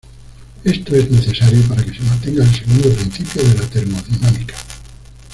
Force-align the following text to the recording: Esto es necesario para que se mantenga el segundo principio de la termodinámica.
Esto 0.63 0.95
es 0.95 1.11
necesario 1.11 1.61
para 1.69 1.85
que 1.85 1.93
se 1.93 2.01
mantenga 2.01 2.43
el 2.43 2.55
segundo 2.55 2.89
principio 2.89 3.43
de 3.43 3.53
la 3.53 3.67
termodinámica. 3.69 4.55